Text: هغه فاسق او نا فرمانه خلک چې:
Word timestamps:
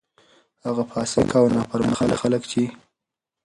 هغه 0.65 0.83
فاسق 0.91 1.27
او 1.39 1.45
نا 1.53 1.61
فرمانه 1.69 2.15
خلک 2.21 2.41
چې: 2.51 2.61